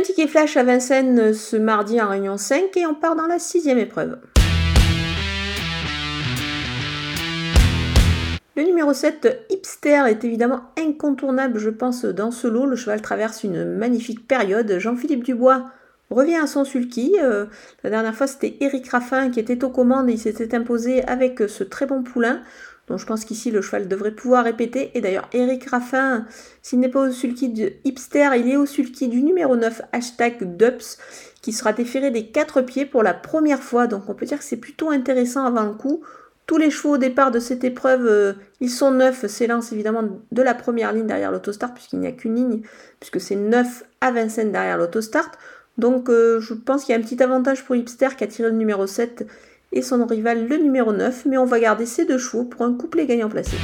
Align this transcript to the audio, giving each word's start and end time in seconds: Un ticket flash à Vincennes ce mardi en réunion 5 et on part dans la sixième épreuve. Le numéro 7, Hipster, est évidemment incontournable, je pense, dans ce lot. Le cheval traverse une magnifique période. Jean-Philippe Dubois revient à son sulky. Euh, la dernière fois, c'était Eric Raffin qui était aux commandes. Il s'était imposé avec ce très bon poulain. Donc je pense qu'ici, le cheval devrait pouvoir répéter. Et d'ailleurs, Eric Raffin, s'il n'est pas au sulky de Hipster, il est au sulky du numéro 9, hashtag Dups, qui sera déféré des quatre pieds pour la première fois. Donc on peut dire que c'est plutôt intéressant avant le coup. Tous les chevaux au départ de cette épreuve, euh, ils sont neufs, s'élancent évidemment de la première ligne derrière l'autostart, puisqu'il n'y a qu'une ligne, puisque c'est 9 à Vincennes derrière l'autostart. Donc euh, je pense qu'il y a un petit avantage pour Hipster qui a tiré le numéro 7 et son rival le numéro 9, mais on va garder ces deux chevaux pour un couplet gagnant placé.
Un 0.00 0.02
ticket 0.02 0.28
flash 0.28 0.56
à 0.56 0.62
Vincennes 0.62 1.34
ce 1.34 1.58
mardi 1.58 2.00
en 2.00 2.08
réunion 2.08 2.38
5 2.38 2.74
et 2.74 2.86
on 2.86 2.94
part 2.94 3.16
dans 3.16 3.26
la 3.26 3.38
sixième 3.38 3.76
épreuve. 3.76 4.16
Le 8.56 8.62
numéro 8.62 8.94
7, 8.94 9.44
Hipster, 9.50 10.04
est 10.08 10.24
évidemment 10.24 10.62
incontournable, 10.78 11.58
je 11.58 11.68
pense, 11.68 12.06
dans 12.06 12.30
ce 12.30 12.48
lot. 12.48 12.64
Le 12.64 12.76
cheval 12.76 13.02
traverse 13.02 13.44
une 13.44 13.76
magnifique 13.76 14.26
période. 14.26 14.78
Jean-Philippe 14.78 15.22
Dubois 15.22 15.66
revient 16.08 16.36
à 16.36 16.46
son 16.46 16.64
sulky. 16.64 17.16
Euh, 17.20 17.44
la 17.84 17.90
dernière 17.90 18.14
fois, 18.14 18.26
c'était 18.26 18.56
Eric 18.60 18.88
Raffin 18.88 19.28
qui 19.28 19.38
était 19.38 19.62
aux 19.64 19.70
commandes. 19.70 20.08
Il 20.08 20.18
s'était 20.18 20.56
imposé 20.56 21.04
avec 21.04 21.42
ce 21.46 21.62
très 21.62 21.84
bon 21.84 22.02
poulain. 22.02 22.40
Donc 22.90 22.98
je 22.98 23.06
pense 23.06 23.24
qu'ici, 23.24 23.52
le 23.52 23.62
cheval 23.62 23.86
devrait 23.86 24.10
pouvoir 24.10 24.42
répéter. 24.44 24.90
Et 24.94 25.00
d'ailleurs, 25.00 25.28
Eric 25.32 25.70
Raffin, 25.70 26.26
s'il 26.60 26.80
n'est 26.80 26.88
pas 26.88 27.08
au 27.08 27.12
sulky 27.12 27.48
de 27.48 27.72
Hipster, 27.84 28.30
il 28.36 28.50
est 28.50 28.56
au 28.56 28.66
sulky 28.66 29.06
du 29.06 29.22
numéro 29.22 29.54
9, 29.56 29.82
hashtag 29.92 30.56
Dups, 30.56 30.98
qui 31.40 31.52
sera 31.52 31.72
déféré 31.72 32.10
des 32.10 32.26
quatre 32.26 32.62
pieds 32.62 32.86
pour 32.86 33.04
la 33.04 33.14
première 33.14 33.62
fois. 33.62 33.86
Donc 33.86 34.08
on 34.08 34.14
peut 34.14 34.26
dire 34.26 34.38
que 34.38 34.44
c'est 34.44 34.56
plutôt 34.56 34.90
intéressant 34.90 35.44
avant 35.46 35.62
le 35.62 35.74
coup. 35.74 36.02
Tous 36.46 36.58
les 36.58 36.72
chevaux 36.72 36.94
au 36.94 36.98
départ 36.98 37.30
de 37.30 37.38
cette 37.38 37.62
épreuve, 37.62 38.08
euh, 38.08 38.32
ils 38.58 38.70
sont 38.70 38.90
neufs, 38.90 39.24
s'élancent 39.26 39.72
évidemment 39.72 40.02
de 40.32 40.42
la 40.42 40.54
première 40.54 40.92
ligne 40.92 41.06
derrière 41.06 41.30
l'autostart, 41.30 41.72
puisqu'il 41.72 42.00
n'y 42.00 42.08
a 42.08 42.12
qu'une 42.12 42.34
ligne, 42.34 42.62
puisque 42.98 43.20
c'est 43.20 43.36
9 43.36 43.84
à 44.00 44.10
Vincennes 44.10 44.50
derrière 44.50 44.78
l'autostart. 44.78 45.30
Donc 45.78 46.08
euh, 46.08 46.40
je 46.40 46.54
pense 46.54 46.84
qu'il 46.84 46.92
y 46.92 46.96
a 46.96 46.98
un 46.98 47.04
petit 47.04 47.22
avantage 47.22 47.64
pour 47.64 47.76
Hipster 47.76 48.08
qui 48.18 48.24
a 48.24 48.26
tiré 48.26 48.50
le 48.50 48.56
numéro 48.56 48.88
7 48.88 49.28
et 49.72 49.82
son 49.82 50.04
rival 50.06 50.46
le 50.48 50.56
numéro 50.56 50.92
9, 50.92 51.26
mais 51.26 51.38
on 51.38 51.44
va 51.44 51.60
garder 51.60 51.86
ces 51.86 52.04
deux 52.04 52.18
chevaux 52.18 52.44
pour 52.44 52.62
un 52.62 52.74
couplet 52.74 53.06
gagnant 53.06 53.28
placé. 53.28 53.56